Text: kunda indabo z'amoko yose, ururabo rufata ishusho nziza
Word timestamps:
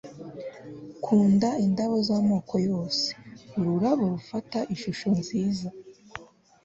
kunda 1.03 1.49
indabo 1.65 1.95
z'amoko 2.07 2.55
yose, 2.69 3.05
ururabo 3.59 4.03
rufata 4.13 4.59
ishusho 4.75 5.07
nziza 5.19 5.67